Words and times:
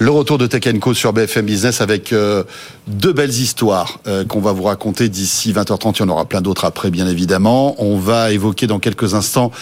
Le 0.00 0.10
retour 0.10 0.38
de 0.38 0.48
Tech 0.48 0.64
Co 0.80 0.92
sur 0.92 1.12
BFM 1.12 1.46
Business 1.46 1.80
avec 1.80 2.12
euh, 2.12 2.42
deux 2.88 3.12
belles 3.12 3.30
histoires 3.30 4.00
euh, 4.08 4.24
qu'on 4.24 4.40
va 4.40 4.50
vous 4.50 4.64
raconter 4.64 5.08
d'ici 5.08 5.52
20h30. 5.52 5.94
Il 5.94 6.00
y 6.00 6.02
en 6.02 6.08
aura 6.08 6.24
plein 6.24 6.40
d'autres 6.40 6.64
après, 6.64 6.90
bien 6.90 7.06
évidemment. 7.06 7.76
On 7.78 7.96
va 7.96 8.32
évoquer 8.32 8.66
dans 8.66 8.80
quelques 8.80 9.14
instants 9.14 9.52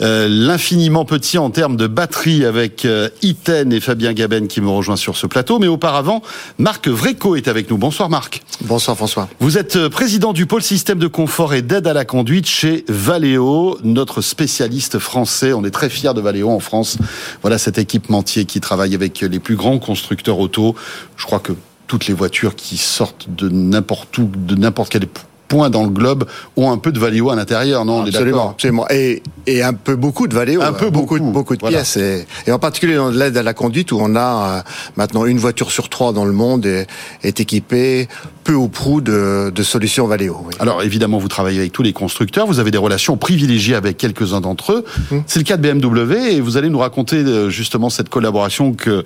euh, 0.00 0.28
l'infiniment 0.30 1.04
petit 1.04 1.38
en 1.38 1.50
termes 1.50 1.76
de 1.76 1.88
batterie 1.88 2.44
avec 2.44 2.86
Iten 3.22 3.72
et 3.72 3.80
Fabien 3.80 4.12
Gaben 4.12 4.46
qui 4.46 4.60
me 4.60 4.68
rejoint 4.68 4.96
sur 4.96 5.16
ce 5.16 5.26
plateau. 5.26 5.58
Mais 5.58 5.66
auparavant, 5.66 6.22
Marc 6.58 6.86
Vreco 6.86 7.34
est 7.34 7.48
avec 7.48 7.68
nous. 7.68 7.76
Bonsoir 7.76 8.08
Marc. 8.10 8.42
Bonsoir 8.62 8.96
François. 8.96 9.28
Vous 9.40 9.58
êtes 9.58 9.88
président 9.88 10.32
du 10.32 10.46
pôle 10.46 10.62
système 10.62 10.98
de 10.98 11.08
confort 11.08 11.52
et 11.52 11.62
d'aide 11.62 11.88
à 11.88 11.94
la 11.94 12.04
conduite 12.04 12.46
chez 12.46 12.84
Valeo, 12.88 13.76
notre 13.82 14.20
spécialiste 14.20 15.00
français. 15.00 15.52
On 15.52 15.64
est 15.64 15.70
très 15.70 15.90
fiers 15.90 16.14
de 16.14 16.20
Valeo 16.20 16.48
en 16.48 16.60
France. 16.60 16.96
Voilà 17.42 17.58
cet 17.58 17.78
équipementier 17.78 18.44
qui 18.44 18.60
travaille 18.60 18.94
avec 18.94 19.20
les 19.22 19.40
plus 19.40 19.56
grands 19.56 19.79
constructeurs 19.80 20.38
auto. 20.38 20.74
Je 21.16 21.26
crois 21.26 21.40
que 21.40 21.52
toutes 21.86 22.06
les 22.06 22.14
voitures 22.14 22.54
qui 22.54 22.76
sortent 22.76 23.26
de 23.28 23.48
n'importe 23.48 24.16
où, 24.18 24.30
de 24.32 24.54
n'importe 24.54 24.92
quel 24.92 25.06
point 25.50 25.68
dans 25.68 25.82
le 25.82 25.90
globe 25.90 26.24
ont 26.56 26.70
un 26.70 26.78
peu 26.78 26.92
de 26.92 27.00
Valeo 27.00 27.28
à 27.30 27.34
l'intérieur, 27.34 27.84
non 27.84 28.04
Absolument, 28.04 28.50
absolument. 28.50 28.86
Et, 28.88 29.22
et 29.48 29.62
un 29.62 29.74
peu 29.74 29.96
beaucoup 29.96 30.28
de 30.28 30.34
Valeo. 30.34 30.62
Un 30.62 30.72
peu 30.72 30.90
beaucoup, 30.90 31.18
beaucoup, 31.18 31.32
beaucoup 31.32 31.56
de 31.56 31.66
pièces. 31.66 31.96
Et, 31.96 32.24
et, 32.46 32.52
en 32.52 32.60
particulier 32.60 32.94
dans 32.94 33.10
l'aide 33.10 33.36
à 33.36 33.42
la 33.42 33.52
conduite 33.52 33.90
où 33.90 33.98
on 34.00 34.14
a 34.14 34.58
euh, 34.58 34.62
maintenant 34.96 35.26
une 35.26 35.38
voiture 35.38 35.72
sur 35.72 35.88
trois 35.88 36.12
dans 36.12 36.24
le 36.24 36.32
monde 36.32 36.64
est, 36.64 36.86
est 37.24 37.40
équipée 37.40 38.08
peu 38.50 38.56
ou 38.56 38.66
prou 38.66 39.00
de, 39.00 39.52
de 39.54 39.62
solutions 39.62 40.08
Valeo. 40.08 40.42
Oui. 40.44 40.54
Alors 40.58 40.82
évidemment, 40.82 41.18
vous 41.18 41.28
travaillez 41.28 41.60
avec 41.60 41.70
tous 41.70 41.84
les 41.84 41.92
constructeurs, 41.92 42.48
vous 42.48 42.58
avez 42.58 42.72
des 42.72 42.78
relations 42.78 43.16
privilégiées 43.16 43.76
avec 43.76 43.96
quelques-uns 43.96 44.40
d'entre 44.40 44.72
eux. 44.72 44.84
Hum. 45.12 45.22
C'est 45.28 45.38
le 45.38 45.44
cas 45.44 45.56
de 45.56 45.62
BMW 45.62 46.32
et 46.32 46.40
vous 46.40 46.56
allez 46.56 46.68
nous 46.68 46.80
raconter 46.80 47.18
euh, 47.18 47.48
justement 47.48 47.90
cette 47.90 48.08
collaboration 48.08 48.72
que 48.72 49.04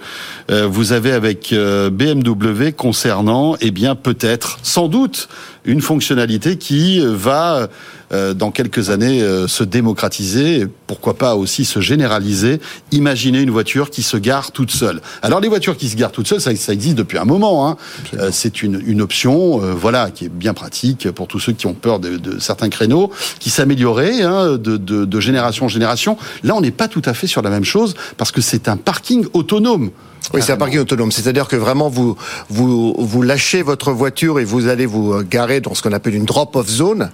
euh, 0.50 0.66
vous 0.66 0.92
avez 0.92 1.12
avec 1.12 1.52
BMW 1.52 2.72
concernant, 2.74 3.56
eh 3.60 3.70
bien 3.70 3.94
peut-être, 3.96 4.58
sans 4.62 4.88
doute, 4.88 5.28
une 5.64 5.80
fonctionnalité 5.80 6.56
qui 6.56 7.00
va 7.04 7.56
euh, 7.56 7.66
dans 8.10 8.50
quelques 8.50 8.90
années 8.90 9.22
euh, 9.22 9.48
se 9.48 9.64
démocratiser, 9.64 10.66
pourquoi 10.86 11.14
pas 11.14 11.36
aussi 11.36 11.64
se 11.64 11.80
généraliser. 11.80 12.60
Imaginez 12.92 13.40
une 13.40 13.50
voiture 13.50 13.90
qui 13.90 14.02
se 14.02 14.16
gare 14.16 14.52
toute 14.52 14.70
seule. 14.70 15.00
Alors 15.22 15.40
les 15.40 15.48
voitures 15.48 15.76
qui 15.76 15.88
se 15.88 15.96
garent 15.96 16.12
toutes 16.12 16.28
seules, 16.28 16.40
ça, 16.40 16.54
ça 16.56 16.72
existe 16.72 16.96
depuis 16.96 17.18
un 17.18 17.24
moment. 17.24 17.68
Hein. 17.68 17.76
Euh, 18.18 18.30
c'est 18.32 18.62
une, 18.62 18.82
une, 18.86 19.02
option, 19.02 19.58
voilà, 19.58 20.10
qui 20.10 20.26
est 20.26 20.28
bien 20.28 20.54
pratique 20.54 21.10
pour 21.10 21.26
tous 21.26 21.40
ceux 21.40 21.52
qui 21.52 21.66
ont 21.66 21.74
peur 21.74 21.98
de, 21.98 22.16
de 22.16 22.38
certains 22.38 22.68
créneaux, 22.68 23.10
qui 23.40 23.50
s'améliorait 23.50 24.22
hein, 24.22 24.52
de, 24.52 24.76
de, 24.76 25.04
de 25.04 25.20
génération 25.20 25.66
en 25.66 25.68
génération. 25.68 26.16
Là, 26.42 26.54
on 26.54 26.60
n'est 26.60 26.70
pas 26.70 26.88
tout 26.88 27.02
à 27.04 27.14
fait 27.14 27.26
sur 27.26 27.42
la 27.42 27.50
même 27.50 27.64
chose 27.64 27.94
parce 28.16 28.32
que 28.32 28.40
c'est 28.40 28.68
un 28.68 28.76
parking 28.76 29.26
autonome. 29.32 29.90
Oui, 30.32 30.40
c'est 30.42 30.52
un 30.52 30.56
parking 30.56 30.80
autonome. 30.80 31.12
C'est-à-dire 31.12 31.48
que 31.48 31.56
vraiment, 31.56 31.88
vous, 31.88 32.16
vous, 32.48 32.94
vous 32.98 33.22
lâchez 33.22 33.62
votre 33.62 33.92
voiture 33.92 34.40
et 34.40 34.44
vous 34.44 34.68
allez 34.68 34.86
vous 34.86 35.22
garer 35.22 35.60
dans 35.60 35.74
ce 35.74 35.82
qu'on 35.82 35.92
appelle 35.92 36.14
une 36.14 36.24
drop-off 36.24 36.66
zone. 36.66 37.10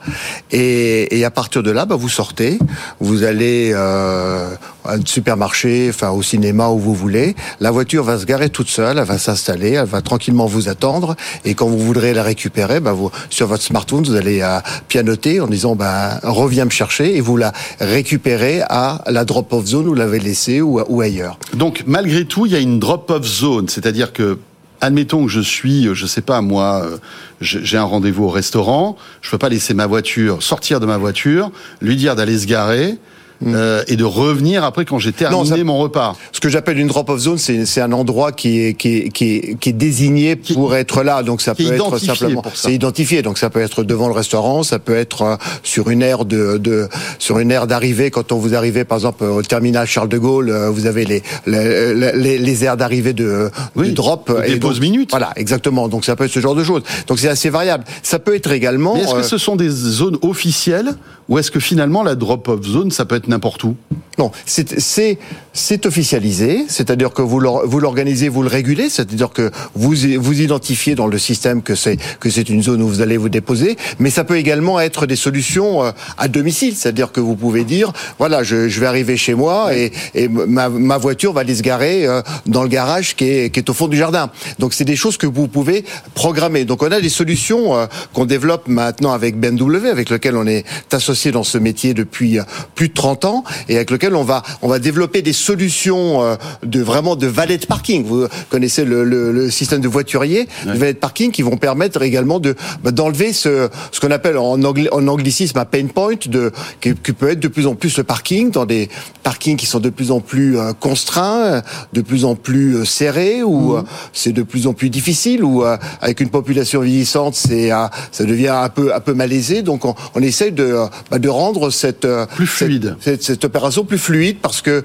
Et, 0.53 0.80
et, 1.11 1.25
à 1.25 1.31
partir 1.31 1.63
de 1.63 1.71
là, 1.71 1.87
bah, 1.87 1.97
vous 1.97 2.09
sortez, 2.09 2.59
vous 3.01 3.25
allez 3.25 3.73
euh, 3.75 4.55
à 4.85 4.95
un 4.95 5.01
supermarché, 5.05 5.89
enfin 5.91 6.11
au 6.11 6.23
cinéma 6.23 6.69
où 6.69 6.79
vous 6.79 6.95
voulez. 6.95 7.35
La 7.61 7.71
voiture 7.71 8.05
va 8.05 8.19
se 8.19 8.27
garer 8.27 8.51
toute 8.51 8.69
seule, 8.69 8.99
elle 8.99 9.05
va 9.05 9.19
s'installer, 9.19 9.73
elle 9.73 9.87
va 9.87 10.03
tranquillement 10.03 10.47
vous 10.47 10.69
attendre. 10.69 11.17
Et 11.45 11.55
quand 11.55 11.67
vous 11.67 11.79
voudrez 11.79 12.15
la 12.15 12.23
récupérer, 12.23 12.81
bah, 12.81 12.95
sur 13.29 13.47
votre 13.47 13.63
smartphone, 13.63 14.05
vous 14.05 14.15
allez 14.15 14.43
à 14.43 14.63
pianoter 14.89 15.41
en 15.41 15.47
disant 15.47 15.75
bah, 15.75 16.21
reviens 16.23 16.65
me 16.65 16.71
chercher 16.71 17.17
et 17.17 17.21
vous 17.21 17.37
la 17.37 17.53
récupérez 17.81 18.63
à 18.69 19.03
la 19.07 19.25
drop-off 19.25 19.67
zone 19.67 19.87
où 19.87 19.91
vous 19.91 19.95
l'avez 19.95 20.21
laissée 20.21 20.61
ou, 20.61 21.01
ailleurs. 21.01 21.39
Donc 21.55 21.83
malgré 21.87 22.25
tout, 22.25 22.47
il 22.47 22.53
y 22.53 22.57
a 22.57 22.59
une 22.59 22.79
drop 22.79 23.01
drop-off 23.01 23.25
zone, 23.25 23.69
c'est-à-dire 23.69 24.13
que 24.13 24.39
admettons 24.81 25.25
que 25.25 25.31
je 25.31 25.41
suis, 25.41 25.89
je 25.95 26.07
sais 26.07 26.23
pas 26.23 26.41
moi, 26.41 26.83
euh, 26.85 26.99
j'ai 27.41 27.77
un 27.77 27.85
rendez-vous 27.85 28.25
au 28.25 28.31
restaurant, 28.31 28.97
je 29.21 29.31
peux 29.31 29.39
pas 29.39 29.49
laisser 29.49 29.75
ma 29.75 29.87
voiture 29.87 30.43
sortir 30.43 30.81
de 30.81 30.87
ma 30.87 30.99
voiture, 30.99 31.51
lui 31.81 31.97
dire 31.97 32.17
d'aller 32.17 32.39
se 32.39 32.47
garer. 32.47 32.99
Mm. 33.43 33.55
euh, 33.55 33.83
et 33.89 33.97
de 33.97 34.05
revenir 34.05 34.65
après 34.65 34.85
quand 34.85 34.99
j'ai 34.99 35.13
terminé 35.13 35.59
non, 35.59 35.65
mon 35.65 35.79
repas. 35.79 36.15
Ce 36.33 36.41
que 36.41 36.51
j'appelle 36.51 36.79
une 36.79 36.89
drop-off 36.89 37.19
zone, 37.19 37.39
c'est 37.39 37.81
un 37.81 37.93
endroit 37.93 38.33
qui 38.33 38.61
est, 38.61 38.75
qui 38.75 38.99
est, 38.99 39.09
qui 39.09 39.35
est, 39.35 39.59
qui 39.59 39.71
est 39.71 39.73
désigné 39.73 40.37
pour 40.37 40.75
être 40.77 41.03
là. 41.03 41.23
Donc 41.23 41.41
ça 41.41 41.55
peut 41.55 41.73
être 41.73 41.99
simplement, 41.99 42.43
c'est 42.55 42.75
identifié. 42.75 43.23
Donc 43.23 43.39
ça 43.39 43.49
peut 43.49 43.61
être 43.61 43.83
devant 43.83 44.09
le 44.09 44.15
restaurant, 44.15 44.63
ça 44.63 44.79
peut 44.79 44.95
être 44.95 45.23
euh, 45.23 45.37
sur 45.63 45.89
une 45.89 46.03
aire 46.03 46.27
de, 46.27 46.59
de 46.59 46.89
sur 47.19 47.39
une 47.39 47.51
aire 47.51 47.67
d'arrivée. 47.67 48.11
Quand 48.11 48.33
on 48.33 48.37
vous 48.37 48.55
arrivez, 48.55 48.85
par 48.85 48.99
exemple, 48.99 49.25
au 49.25 49.43
terminal 49.43 49.87
Charles 49.87 50.11
de 50.11 50.19
Gaulle, 50.19 50.51
euh, 50.51 50.69
vous 50.69 50.85
avez 50.85 51.07
les 51.07 51.23
les, 51.47 52.13
les, 52.13 52.39
les 52.39 52.65
aires 52.65 52.77
d'arrivée 52.77 53.15
de, 53.15 53.51
oui, 53.75 53.89
de 53.89 53.95
drop 53.95 54.31
et 54.47 54.57
pause 54.57 54.81
minutes. 54.81 55.11
Voilà, 55.11 55.33
exactement. 55.37 55.89
Donc 55.89 56.05
ça 56.05 56.15
peut 56.15 56.25
être 56.25 56.31
ce 56.31 56.41
genre 56.41 56.55
de 56.55 56.65
choses. 56.65 56.83
Donc 57.07 57.19
c'est 57.19 57.29
assez 57.29 57.49
variable. 57.49 57.85
Ça 58.03 58.19
peut 58.19 58.35
être 58.35 58.53
également. 58.53 58.97
Est-ce 58.97 59.15
que 59.15 59.23
ce 59.23 59.39
sont 59.39 59.57
des 59.57 59.71
zones 59.71 60.19
officielles 60.21 60.95
ou 61.29 61.39
est-ce 61.39 61.53
que 61.53 61.61
finalement 61.61 62.03
la 62.03 62.17
drop-off 62.17 62.65
zone, 62.67 62.91
ça 62.91 63.05
peut 63.05 63.15
être 63.15 63.29
n'importe 63.31 63.65
où 63.65 63.77
Non, 64.19 64.31
c'est 64.45 65.87
officialisé, 65.87 66.65
c'est-à-dire 66.69 67.13
que 67.13 67.23
vous 67.23 67.41
l'organisez, 67.41 68.29
vous 68.29 68.43
le 68.43 68.49
régulez, 68.49 68.91
c'est-à-dire 68.91 69.31
que 69.31 69.51
vous 69.75 69.95
vous 70.19 70.41
identifiez 70.41 70.95
dans 70.95 71.07
le 71.07 71.19
système 71.19 71.63
que 71.63 71.75
c'est 71.75 71.99
que 72.19 72.29
c'est 72.29 72.49
une 72.49 72.63
zone 72.63 72.83
où 72.83 72.89
vous 72.89 73.01
allez 73.01 73.17
vous 73.17 73.29
déposer, 73.29 73.77
mais 73.99 74.11
ça 74.11 74.25
peut 74.25 74.37
également 74.37 74.79
être 74.81 75.07
des 75.07 75.17
solutions 75.17 75.85
euh, 75.85 75.93
à 76.19 76.29
domicile, 76.29 76.75
c'est-à-dire 76.77 77.13
que 77.13 77.21
vous 77.21 77.37
pouvez 77.37 77.65
dire 77.65 77.93
voilà, 78.19 78.43
je, 78.43 78.69
je 78.69 78.81
vais 78.81 78.87
arriver 78.87 79.17
chez 79.17 79.35
moi 79.35 79.75
et, 79.75 79.93
et 80.15 80.29
ma, 80.29 80.69
ma, 80.69 80.99
voiture 80.99 81.33
va 81.33 81.41
aller 81.41 81.55
se 81.55 81.63
garer 81.63 82.07
euh, 82.07 82.21
dans 82.47 82.63
le 82.63 82.69
garage 82.69 83.17
qui 83.17 83.25
est, 83.25 83.51
qui 83.51 83.61
est 83.61 83.71
au 83.71 83.73
fond 83.73 83.89
du 83.89 83.97
jardin. 83.97 84.31
Donc 84.59 84.75
c'est 84.75 84.85
des 84.85 84.97
choses 84.97 85.17
que 85.17 85.27
vous 85.27 85.49
pouvez 85.49 85.85
programmer. 86.15 86.65
Donc 86.65 86.83
on 86.83 86.91
a 86.91 87.01
des 87.01 87.09
solutions 87.09 87.77
euh, 87.77 87.87
qu'on 88.13 88.27
développe 88.27 88.69
maintenant 88.69 89.13
avec 89.13 89.39
BMW, 89.39 89.89
avec 89.89 90.11
lequel 90.11 90.37
on 90.37 90.47
est 90.47 90.65
associé 90.93 91.33
dans 91.33 91.45
ce 91.45 91.59
métier 91.59 91.95
depuis 91.95 92.39
plus 92.75 92.89
de 92.89 92.95
30 92.95 93.20
et 93.69 93.77
avec 93.77 93.91
lequel 93.91 94.15
on 94.15 94.25
va 94.25 94.43
on 94.63 94.69
va 94.69 94.79
développer 94.79 95.23
des 95.23 95.33
solutions 95.33 96.23
euh, 96.23 96.37
de 96.63 96.81
vraiment 96.81 97.17
de 97.17 97.27
valet 97.27 97.59
de 97.59 97.67
parking. 97.67 98.05
Vous 98.05 98.27
connaissez 98.49 98.85
le, 98.85 99.05
le, 99.05 99.33
le 99.33 99.51
système 99.51 99.81
de 99.81 99.89
voiturier, 99.89 100.49
ouais. 100.67 100.73
de 100.73 100.79
valet 100.79 100.93
de 100.95 100.99
parking 100.99 101.31
qui 101.31 101.43
vont 101.43 101.57
permettre 101.57 102.03
également 102.03 102.41
de 102.41 102.55
bah, 102.83 102.91
d'enlever 102.91 103.33
ce 103.33 103.69
ce 103.93 104.01
qu'on 104.01 104.11
appelle 104.11 104.39
en, 104.39 104.63
angli, 104.63 104.89
en 104.93 105.07
anglicisme 105.09 105.59
un 105.59 105.65
pain 105.65 105.87
point 105.87 106.15
de 106.27 106.53
qui, 106.81 106.95
qui, 106.95 107.13
peut 107.13 107.31
être 107.31 107.41
de 107.41 107.49
plus 107.49 107.67
en 107.67 107.75
plus 107.75 107.99
le 107.99 108.05
parking 108.05 108.51
dans 108.51 108.67
des 108.67 108.89
parkings 109.23 109.57
qui 109.57 109.67
sont 109.67 109.81
de 109.81 109.91
plus 109.91 110.11
en 110.11 110.21
plus 110.21 110.59
euh, 110.59 110.73
contraints, 110.73 111.63
de 111.93 112.01
plus 112.01 112.25
en 112.25 112.35
plus 112.35 112.85
serrés 112.85 113.43
ou 113.43 113.77
mmh. 113.77 113.85
c'est 114.13 114.33
de 114.33 114.43
plus 114.43 114.67
en 114.67 114.73
plus 114.73 114.91
difficile 114.91 115.45
ou 115.45 115.65
avec 116.01 116.21
une 116.21 116.31
population 116.31 116.81
vieillissante 116.81 117.35
c'est 117.35 117.71
ça 118.13 118.25
devient 118.25 118.49
un 118.49 118.69
peu 118.69 118.95
un 118.95 119.01
peu 119.01 119.15
malaisé 119.15 119.63
donc 119.63 119.85
on, 119.85 119.95
on 120.15 120.23
essaye 120.23 120.53
de 120.53 120.77
bah, 121.11 121.19
de 121.19 121.29
rendre 121.29 121.71
cette, 121.71 122.05
euh, 122.05 122.27
plus 122.27 122.47
fluide. 122.47 122.97
Cette, 123.01 123.10
cette, 123.11 123.23
cette, 123.23 123.45
opération 123.45 123.85
plus 123.85 123.99
fluide 123.99 124.39
parce 124.41 124.63
que 124.63 124.85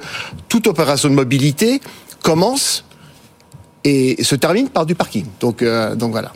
toute 0.50 0.68
opération 0.68 1.10
de 1.10 1.14
mobilité 1.14 1.80
commence 2.24 2.84
et 3.84 4.22
se 4.24 4.36
termine 4.36 4.70
par 4.70 4.86
du 4.86 4.96
parking. 4.96 5.26
Donc, 5.40 5.62
euh, 5.62 5.96
donc 5.96 6.12
voilà. 6.12 6.34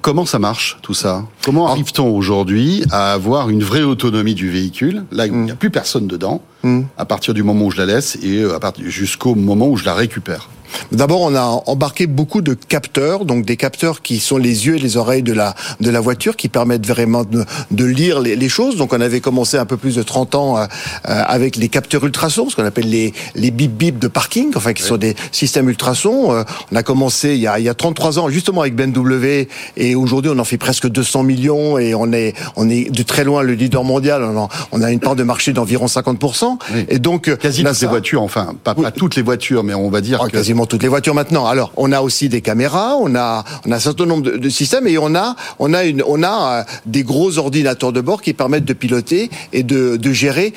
Comment 0.00 0.24
ça 0.24 0.38
marche 0.38 0.78
tout 0.80 0.94
ça? 0.94 1.26
Comment 1.44 1.68
arrive-t-on 1.68 2.08
aujourd'hui 2.08 2.84
à 2.90 3.12
avoir 3.12 3.50
une 3.50 3.62
vraie 3.62 3.82
autonomie 3.82 4.34
du 4.34 4.48
véhicule? 4.48 5.04
Là, 5.12 5.26
il 5.26 5.32
n'y 5.34 5.50
a 5.50 5.54
mm. 5.54 5.58
plus 5.58 5.70
personne 5.70 6.06
dedans, 6.06 6.40
mm. 6.62 6.82
à 6.96 7.04
partir 7.04 7.34
du 7.34 7.42
moment 7.42 7.66
où 7.66 7.70
je 7.70 7.76
la 7.76 7.86
laisse 7.86 8.16
et 8.22 8.38
euh, 8.38 8.58
jusqu'au 8.86 9.34
moment 9.34 9.68
où 9.68 9.76
je 9.76 9.84
la 9.84 9.92
récupère. 9.92 10.48
D'abord, 10.92 11.20
on 11.22 11.34
a 11.34 11.62
embarqué 11.66 12.06
beaucoup 12.06 12.42
de 12.42 12.54
capteurs, 12.54 13.24
donc 13.24 13.44
des 13.44 13.56
capteurs 13.56 14.02
qui 14.02 14.18
sont 14.18 14.36
les 14.36 14.66
yeux 14.66 14.76
et 14.76 14.78
les 14.78 14.96
oreilles 14.96 15.22
de 15.22 15.32
la 15.32 15.54
de 15.80 15.90
la 15.90 16.00
voiture, 16.00 16.36
qui 16.36 16.48
permettent 16.48 16.86
vraiment 16.86 17.24
de, 17.24 17.44
de 17.70 17.84
lire 17.84 18.20
les, 18.20 18.36
les, 18.36 18.48
choses. 18.48 18.76
Donc, 18.76 18.92
on 18.92 19.00
avait 19.00 19.20
commencé 19.20 19.56
un 19.56 19.66
peu 19.66 19.76
plus 19.76 19.96
de 19.96 20.02
30 20.02 20.34
ans 20.34 20.58
euh, 20.58 20.66
avec 21.04 21.56
les 21.56 21.68
capteurs 21.68 22.04
ultrasons, 22.04 22.50
ce 22.50 22.56
qu'on 22.56 22.64
appelle 22.64 22.88
les 22.88 23.12
les 23.34 23.50
bip 23.50 23.72
bip 23.72 23.98
de 23.98 24.08
parking, 24.08 24.52
enfin 24.56 24.72
qui 24.72 24.82
oui. 24.82 24.88
sont 24.88 24.96
des 24.96 25.14
systèmes 25.32 25.68
ultrasons. 25.68 26.32
Euh, 26.32 26.42
on 26.72 26.76
a 26.76 26.82
commencé 26.82 27.34
il 27.34 27.40
y 27.40 27.46
a 27.46 27.58
il 27.58 27.64
y 27.64 27.68
a 27.68 27.74
33 27.74 28.18
ans 28.18 28.28
justement 28.28 28.62
avec 28.62 28.74
BMW 28.74 29.48
et 29.76 29.94
aujourd'hui 29.94 30.30
on 30.34 30.38
en 30.38 30.44
fait 30.44 30.58
presque 30.58 30.88
200 30.88 31.22
millions 31.22 31.78
et 31.78 31.94
on 31.94 32.12
est 32.12 32.34
on 32.56 32.68
est 32.68 32.90
de 32.90 33.02
très 33.02 33.24
loin 33.24 33.42
le 33.42 33.54
leader 33.54 33.84
mondial. 33.84 34.22
On 34.22 34.44
a, 34.44 34.48
on 34.72 34.82
a 34.82 34.90
une 34.90 35.00
part 35.00 35.16
de 35.16 35.22
marché 35.22 35.52
d'environ 35.52 35.88
50 35.88 36.20
oui. 36.22 36.86
Et 36.88 36.98
donc 36.98 37.34
quasi 37.36 37.64
toutes 37.64 37.80
les 37.80 37.86
voitures, 37.86 38.22
enfin 38.22 38.54
pas, 38.62 38.74
pas 38.74 38.90
toutes 38.90 39.16
les 39.16 39.22
voitures, 39.22 39.64
mais 39.64 39.74
on 39.74 39.90
va 39.90 40.00
dire 40.00 40.20
oh, 40.22 40.26
que 40.26 40.32
quasiment 40.32 40.66
toutes 40.70 40.82
les 40.82 40.88
voitures 40.88 41.14
maintenant. 41.14 41.46
Alors, 41.46 41.72
on 41.76 41.92
a 41.92 42.00
aussi 42.00 42.30
des 42.30 42.40
caméras, 42.40 42.94
on 42.98 43.14
a, 43.16 43.44
un 43.68 43.78
certain 43.78 44.06
nombre 44.06 44.30
de, 44.30 44.48
systèmes 44.48 44.86
et 44.86 44.96
on 44.98 45.14
a, 45.14 45.36
euh, 45.60 46.62
des 46.86 47.02
gros 47.02 47.38
ordinateurs 47.38 47.92
de 47.92 48.00
bord 48.00 48.22
qui 48.22 48.32
permettent 48.32 48.64
de 48.64 48.72
piloter 48.72 49.30
et 49.52 49.62
de, 49.62 50.12
gérer 50.12 50.54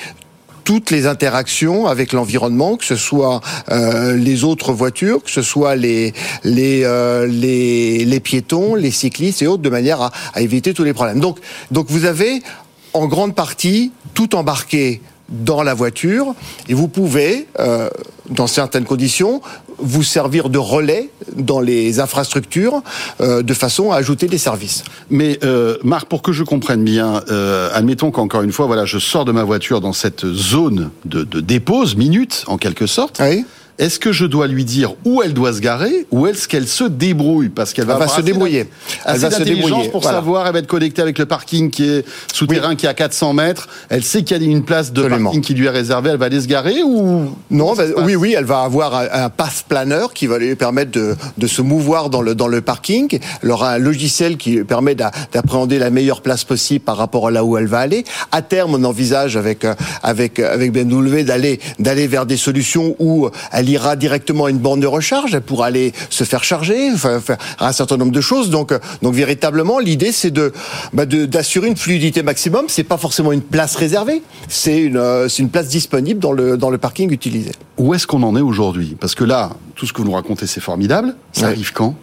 toutes 0.63 0.91
les 0.91 1.07
interactions 1.07 1.87
avec 1.87 2.13
l'environnement, 2.13 2.77
que 2.77 2.85
ce 2.85 2.95
soit 2.95 3.41
euh, 3.71 4.15
les 4.15 4.43
autres 4.43 4.71
voitures, 4.71 5.23
que 5.23 5.31
ce 5.31 5.41
soit 5.41 5.75
euh, 5.75 7.27
les 7.27 8.19
piétons, 8.23 8.75
les 8.75 8.91
cyclistes 8.91 9.41
et 9.41 9.47
autres, 9.47 9.63
de 9.63 9.69
manière 9.69 10.01
à, 10.01 10.41
éviter 10.41 10.73
tous 10.73 10.83
les 10.83 10.93
problèmes. 10.93 11.19
Donc 11.19 11.39
vous 11.89 12.05
avez 12.05 12.41
en 12.93 13.07
grande 13.07 13.35
partie 13.35 13.91
tout 14.13 14.35
embarqué 14.35 15.01
dans 15.29 15.63
la 15.63 15.73
voiture 15.73 16.35
et 16.69 16.73
vous 16.75 16.87
pouvez, 16.87 17.47
dans 18.29 18.47
certaines 18.47 18.85
conditions, 18.85 19.41
vous 19.77 20.03
servir 20.03 20.49
de 20.49 20.57
relais 20.57 21.09
dans 21.35 21.59
les 21.59 21.99
infrastructures 21.99 22.81
euh, 23.21 23.41
de 23.43 23.53
façon 23.53 23.91
à 23.91 23.97
ajouter 23.97 24.27
des 24.27 24.37
services. 24.37 24.83
Mais 25.09 25.39
euh, 25.43 25.77
Marc, 25.83 26.07
pour 26.07 26.21
que 26.21 26.31
je 26.31 26.43
comprenne 26.43 26.83
bien, 26.83 27.21
euh, 27.29 27.69
admettons 27.73 28.11
qu'encore 28.11 28.41
une 28.41 28.51
fois, 28.51 28.67
voilà, 28.67 28.85
je 28.85 28.99
sors 28.99 29.25
de 29.25 29.31
ma 29.31 29.43
voiture 29.43 29.81
dans 29.81 29.93
cette 29.93 30.25
zone 30.25 30.89
de, 31.05 31.23
de 31.23 31.39
dépose, 31.39 31.95
minute 31.95 32.43
en 32.47 32.57
quelque 32.57 32.87
sorte. 32.87 33.21
Oui. 33.21 33.45
Est-ce 33.79 33.99
que 33.99 34.11
je 34.11 34.25
dois 34.25 34.47
lui 34.47 34.65
dire 34.65 34.93
où 35.03 35.21
elle 35.23 35.33
doit 35.33 35.51
se 35.53 35.59
garer 35.59 36.05
ou 36.11 36.27
est-ce 36.27 36.47
qu'elle 36.47 36.67
se 36.67 36.83
débrouille 36.83 37.49
parce 37.49 37.73
qu'elle 37.73 37.85
va, 37.85 37.97
va 37.97 38.07
se 38.07 38.21
débrouiller. 38.21 38.67
Elle 39.05 39.17
va 39.17 39.31
se 39.31 39.41
débrouiller, 39.41 39.89
pour 39.89 40.01
voilà. 40.01 40.17
savoir, 40.17 40.45
elle 40.47 40.53
va 40.53 40.59
être 40.59 40.67
connectée 40.67 41.01
avec 41.01 41.17
le 41.17 41.25
parking 41.25 41.71
qui 41.71 41.89
est 41.89 42.05
souterrain 42.33 42.75
qui 42.75 42.85
est 42.85 42.89
à 42.89 42.93
400 42.93 43.33
mètres. 43.33 43.67
Elle 43.89 44.03
sait 44.03 44.23
qu'il 44.23 44.41
y 44.41 44.45
a 44.47 44.51
une 44.51 44.63
place 44.63 44.93
de 44.93 45.01
Absolument. 45.03 45.29
parking 45.31 45.41
qui 45.43 45.53
lui 45.55 45.65
est 45.65 45.69
réservée. 45.71 46.11
Elle 46.11 46.17
va 46.17 46.25
aller 46.27 46.41
se 46.41 46.47
garer 46.47 46.83
ou 46.83 47.35
Non, 47.49 47.73
bah, 47.73 47.83
oui, 48.03 48.15
oui, 48.15 48.35
elle 48.37 48.45
va 48.45 48.59
avoir 48.61 48.95
un, 48.95 49.07
un 49.11 49.29
path 49.29 49.65
planner 49.67 50.05
qui 50.13 50.27
va 50.27 50.37
lui 50.37 50.55
permettre 50.55 50.91
de, 50.91 51.15
de 51.37 51.47
se 51.47 51.61
mouvoir 51.63 52.09
dans 52.11 52.21
le, 52.21 52.35
dans 52.35 52.47
le 52.47 52.61
parking. 52.61 53.19
Elle 53.41 53.49
aura 53.51 53.71
un 53.71 53.77
logiciel 53.79 54.37
qui 54.37 54.51
lui 54.51 54.63
permet 54.65 54.93
d'a- 54.93 55.11
d'appréhender 55.33 55.79
la 55.79 55.89
meilleure 55.89 56.21
place 56.21 56.43
possible 56.43 56.85
par 56.85 56.97
rapport 56.97 57.27
à 57.27 57.31
là 57.31 57.43
où 57.43 57.57
elle 57.57 57.67
va 57.67 57.79
aller. 57.79 58.03
À 58.31 58.41
terme, 58.43 58.75
on 58.75 58.83
envisage 58.83 59.35
avec, 59.35 59.65
euh, 59.65 59.73
avec, 60.03 60.37
euh, 60.39 60.53
avec 60.53 60.71
BMW 60.71 61.23
d'aller, 61.23 61.59
d'aller 61.79 62.05
vers 62.07 62.25
des 62.27 62.37
solutions 62.37 62.95
où 62.99 63.29
elle 63.51 63.62
ira 63.69 63.95
directement 63.95 64.45
à 64.45 64.49
une 64.49 64.57
borne 64.57 64.79
de 64.79 64.87
recharge. 64.87 65.33
Elle 65.35 65.41
pourra 65.41 65.67
aller 65.67 65.93
se 66.09 66.23
faire 66.23 66.43
charger, 66.43 66.91
enfin, 66.93 67.19
faire 67.19 67.37
un 67.59 67.71
certain 67.71 67.97
nombre 67.97 68.11
de 68.11 68.21
choses. 68.21 68.49
Donc, 68.49 68.71
euh, 68.71 68.79
donc 69.01 69.13
véritablement, 69.13 69.79
l'idée, 69.79 70.11
c'est 70.11 70.31
de, 70.31 70.51
bah, 70.93 71.05
de- 71.05 71.25
d'assurer 71.25 71.67
une 71.67 71.77
fluidité 71.77 72.23
maximum. 72.23 72.65
C'est 72.67 72.83
pas 72.83 72.97
forcément 72.97 73.31
une 73.31 73.41
place 73.41 73.75
réservée. 73.75 74.21
C'est 74.47 74.79
une, 74.79 74.97
euh, 74.97 75.27
c'est 75.29 75.41
une 75.43 75.49
place 75.49 75.67
disponible 75.67 76.19
dans 76.19 76.31
le, 76.33 76.57
dans 76.57 76.69
le 76.69 76.77
parking 76.77 77.11
utilisé. 77.11 77.51
où 77.77 77.93
est-ce 77.95 78.05
qu'on 78.05 78.21
en 78.23 78.35
est 78.35 78.41
aujourd'hui? 78.41 78.95
Parce 78.99 79.15
que 79.15 79.23
là, 79.23 79.49
tout 79.75 79.87
ce 79.87 79.93
que 79.93 79.97
vous 80.01 80.07
nous 80.07 80.13
racontez, 80.13 80.45
c'est 80.45 80.61
formidable. 80.61 81.15
Ça 81.31 81.41
Ouais. 81.47 81.47
arrive 81.53 81.73
quand? 81.73 81.95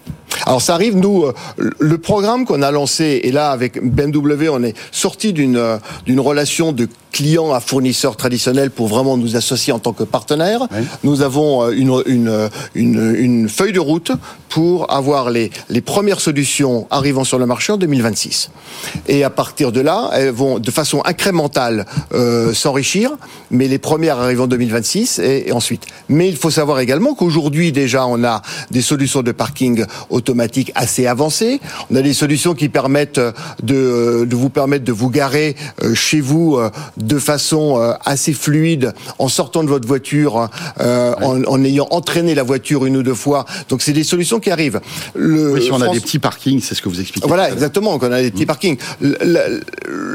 Alors 0.46 0.60
ça 0.62 0.74
arrive, 0.74 0.96
nous, 0.96 1.24
euh, 1.24 1.32
le 1.78 1.98
programme 1.98 2.44
qu'on 2.44 2.62
a 2.62 2.70
lancé, 2.70 3.20
et 3.24 3.32
là 3.32 3.50
avec 3.50 3.80
BMW, 3.82 4.48
on 4.48 4.62
est 4.62 4.74
sorti 4.92 5.32
d'une 5.32 5.60
d'une 6.06 6.20
relation 6.20 6.72
de 6.72 6.88
client 7.12 7.52
à 7.52 7.60
fournisseur 7.60 8.16
traditionnel 8.16 8.70
pour 8.70 8.88
vraiment 8.88 9.16
nous 9.16 9.36
associer 9.36 9.72
en 9.72 9.78
tant 9.78 9.92
que 9.92 10.04
partenaire. 10.04 10.62
Ouais. 10.62 10.84
Nous 11.04 11.22
avons 11.22 11.64
euh, 11.64 11.70
une, 11.70 12.02
une, 12.06 12.28
euh, 12.28 12.48
une, 12.74 13.14
une 13.16 13.48
feuille 13.48 13.72
de 13.72 13.80
route 13.80 14.12
pour 14.48 14.92
avoir 14.92 15.30
les, 15.30 15.50
les 15.68 15.80
premières 15.80 16.20
solutions 16.20 16.86
arrivant 16.90 17.24
sur 17.24 17.38
le 17.38 17.46
marché 17.46 17.72
en 17.72 17.76
2026. 17.76 18.50
Et 19.08 19.22
à 19.24 19.30
partir 19.30 19.70
de 19.70 19.80
là, 19.80 20.10
elles 20.12 20.30
vont 20.30 20.58
de 20.58 20.70
façon 20.70 21.02
incrémentale 21.04 21.86
euh, 22.12 22.52
s'enrichir, 22.52 23.12
mais 23.50 23.68
les 23.68 23.78
premières 23.78 24.18
arrivent 24.18 24.40
en 24.42 24.46
2026 24.48 25.20
et, 25.20 25.44
et 25.48 25.52
ensuite. 25.52 25.86
Mais 26.08 26.28
il 26.28 26.36
faut 26.36 26.50
savoir 26.50 26.80
également 26.80 27.14
qu'aujourd'hui 27.14 27.70
déjà, 27.72 28.06
on 28.06 28.24
a 28.24 28.42
des 28.70 28.82
solutions 28.82 29.22
de 29.22 29.32
parking 29.32 29.84
automatique 30.10 30.72
assez 30.74 31.06
avancées. 31.06 31.60
On 31.90 31.96
a 31.96 32.02
des 32.02 32.14
solutions 32.14 32.54
qui 32.54 32.68
permettent 32.68 33.20
de, 33.62 34.26
de 34.28 34.36
vous 34.36 34.50
permettre 34.50 34.84
de 34.84 34.92
vous 34.92 35.10
garer 35.10 35.56
euh, 35.82 35.94
chez 35.94 36.20
vous 36.20 36.56
euh, 36.56 36.70
de 37.02 37.18
façon 37.18 37.80
euh, 37.80 37.92
assez 38.04 38.32
fluide 38.32 38.92
en 39.18 39.28
sortant 39.28 39.62
de 39.64 39.68
votre 39.68 39.86
voiture, 39.86 40.48
euh, 40.80 41.14
en, 41.22 41.42
en 41.44 41.64
ayant 41.64 41.86
entraîné 41.90 42.34
la 42.34 42.42
voiture 42.42 42.86
une 42.86 42.96
ou 42.96 43.02
deux 43.02 43.14
fois. 43.14 43.44
Donc 43.68 43.82
c'est 43.82 43.92
des 43.92 44.04
solutions 44.04 44.40
qui 44.40 44.50
arrivent. 44.50 44.80
Le 45.14 45.52
Oui, 45.52 45.62
si 45.62 45.72
on 45.72 45.80
a 45.80 45.88
des 45.88 46.00
petits 46.00 46.18
parkings, 46.18 46.60
c'est 46.60 46.74
ce 46.74 46.82
que 46.82 46.88
vous 46.88 47.00
expliquez. 47.00 47.26
voilà, 47.28 47.50
exactement, 47.50 47.98
qu'on 47.98 48.12
a 48.12 48.22
des 48.22 48.30
petits 48.30 48.46
parkings. 48.46 48.76
La, 49.00 49.48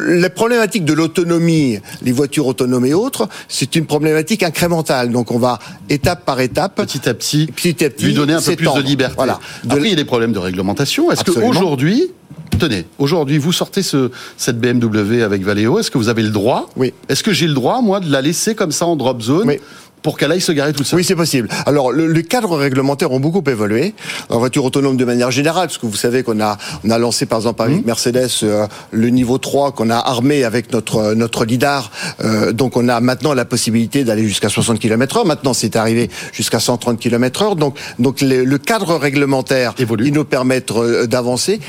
la- 0.08 0.30
problématique 0.30 0.84
de 0.86 0.94
l'autonomie, 0.94 1.80
les 2.02 2.12
voitures 2.12 2.46
autonomes 2.48 2.86
et 2.86 2.94
autres, 2.94 3.28
c'est 3.48 3.76
une 3.76 3.86
problématique 3.86 4.44
incrémentale. 4.44 5.12
Donc 5.12 5.32
on 5.32 5.40
va 5.40 5.60
étape 5.90 6.26
par 6.26 6.40
étape, 6.42 6.76
Petit 6.76 7.08
à 7.08 7.14
petit, 7.14 7.48
petit 7.48 7.84
à 7.86 7.90
petit, 7.90 8.06
lui 8.06 8.14
donner 8.14 8.34
un 8.34 8.42
peu 8.42 8.56
plus 8.56 8.66
de 8.74 8.82
liberté. 8.82 9.16
Voilà. 9.16 9.40
De- 9.64 9.72
Après, 9.72 9.86
il 9.86 9.90
y 9.90 9.94
a 9.94 9.96
des 9.96 10.06
problèmes 10.06 10.34
de 10.34 10.40
réglementation. 10.40 11.12
Est-ce 11.12 11.24
qu'aujourd'hui, 11.24 12.12
tenez, 12.58 12.86
aujourd'hui, 12.98 13.38
vous 13.38 13.52
sortez 13.52 13.84
ce, 13.84 14.12
cette 14.38 14.60
BMW 14.60 15.22
avec 15.24 15.44
Valeo, 15.44 15.80
est-ce 15.80 15.92
que 15.92 15.98
vous 15.98 16.10
avez 16.10 16.24
le 16.24 16.30
droit 16.30 16.68
Oui. 16.76 16.94
Est-ce 17.10 17.24
que 17.24 17.32
j'ai 17.34 17.48
le 17.48 17.54
droit, 17.54 17.82
moi, 17.82 18.00
de 18.00 18.12
la 18.12 18.22
laisser 18.22 18.56
comme 18.56 18.72
ça 18.72 18.86
en 18.86 18.96
drop 18.96 19.22
zone 19.22 19.48
Oui. 19.48 19.60
pour 20.02 20.18
qu'elle 20.18 20.32
aille 20.32 20.42
se 20.42 20.52
garer 20.52 20.72
toute 20.74 20.86
seule 20.86 20.98
Oui, 20.98 21.04
c'est 21.04 21.16
possible. 21.16 21.50
Alors, 21.66 21.92
le, 21.92 22.06
les 22.08 22.24
cadres 22.24 22.56
réglementaires 22.58 23.12
ont 23.12 23.20
beaucoup 23.20 23.44
évolué 23.50 23.94
en 24.30 24.38
voiture 24.40 24.64
autonome 24.66 24.98
de 24.98 25.06
manière 25.06 25.32
générale, 25.32 25.68
parce 25.68 25.78
que 25.80 25.86
vous 25.88 25.96
savez 25.96 26.22
qu'on 26.24 26.40
a, 26.42 26.58
on 26.84 26.90
a 26.92 26.98
lancé 27.00 27.26
par 27.26 27.40
exemple 27.40 27.62
avec 27.64 27.86
Mercedes 27.86 28.30
euh, 28.44 28.68
le 28.92 29.10
niveau 29.10 29.38
3 29.40 29.72
qu'on 29.72 29.90
a 29.90 29.98
armé 29.98 30.44
avec 30.44 30.72
notre 30.72 31.14
notre 31.16 31.46
lidar. 31.46 31.92
Euh, 32.24 32.52
donc, 32.52 32.78
on 32.78 32.88
a 32.88 33.00
maintenant 33.00 33.34
la 33.34 33.46
possibilité 33.46 34.04
d'aller 34.04 34.28
jusqu'à 34.28 34.50
60 34.50 34.80
km/h. 34.80 35.26
Maintenant, 35.26 35.54
c'est 35.54 35.76
arrivé 35.76 36.10
jusqu'à 36.34 36.60
130 36.60 37.00
km/h. 37.00 37.56
Donc, 37.58 37.78
donc 38.00 38.22
le, 38.22 38.44
le 38.44 38.58
cadre 38.58 38.96
réglementaire 38.96 39.74
Évolue. 39.80 40.06
qui 40.06 40.12
nous 40.12 40.26
permet 40.26 40.64
euh, 40.72 41.08
d'avancer 41.08 41.60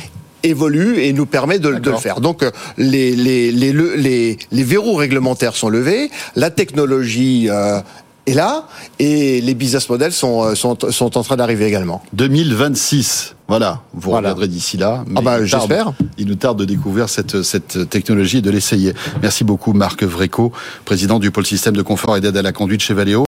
évolue 0.43 0.99
et 1.01 1.13
nous 1.13 1.27
permet 1.27 1.59
de, 1.59 1.73
de 1.75 1.91
le 1.91 1.97
faire. 1.97 2.21
Donc 2.21 2.43
euh, 2.43 2.51
les, 2.79 3.15
les, 3.17 3.53
les, 3.53 3.73
le- 3.73 3.95
les, 3.97 4.39
les 4.53 4.63
verrous 4.65 4.95
réglementaires 4.97 5.57
sont 5.57 5.69
levés, 5.69 6.11
la 6.37 6.51
technologie 6.51 7.49
euh, 7.51 7.81
est 8.27 8.35
là 8.35 8.67
et 8.99 9.41
les 9.41 9.55
business 9.55 9.89
models 9.89 10.13
sont, 10.13 10.43
euh, 10.45 10.55
sont, 10.55 10.77
sont 10.91 11.17
en 11.17 11.23
train 11.23 11.37
d'arriver 11.37 11.65
également. 11.67 12.03
2026. 12.13 13.35
Voilà, 13.49 13.83
vous 13.95 14.11
Voilà. 14.11 14.31
reviendrez 14.31 14.49
d'ici 14.49 14.77
là. 14.77 15.05
mais 15.07 15.15
Ah 15.19 15.21
bah, 15.21 15.45
j'espère. 15.45 15.93
Il 16.19 16.27
nous 16.27 16.35
tarde 16.35 16.59
de 16.59 16.65
découvrir 16.65 17.09
cette, 17.09 17.43
cette 17.45 17.89
technologie 17.89 18.39
et 18.39 18.43
de 18.43 18.51
l'essayer. 18.51 18.93
Merci 19.23 19.45
beaucoup 19.45 19.73
Marc 19.73 20.03
Vreco, 20.03 20.51
président 20.85 21.21
du 21.21 21.31
pôle 21.31 21.47
système 21.47 21.77
de 21.77 21.83
confort 21.83 22.17
et 22.17 22.21
d'aide 22.21 22.37
à 22.37 22.43
la 22.43 22.51
conduite 22.51 22.81
chez 22.83 22.93
Valeo. 22.93 23.25